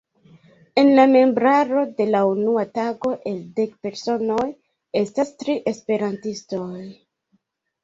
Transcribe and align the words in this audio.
En 0.83 0.87
la 0.99 1.03
membraro 1.11 1.83
de 1.99 2.07
la 2.15 2.21
unua 2.29 2.63
tago 2.79 3.13
el 3.33 3.37
dek 3.61 3.77
personoj 3.89 4.49
estas 5.05 5.37
tri 5.45 5.59
esperantistoj. 5.75 6.67